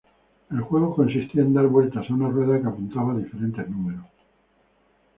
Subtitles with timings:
[0.49, 4.05] El juego consistía en dar vueltas a una rueda que apuntaba a diferentes números.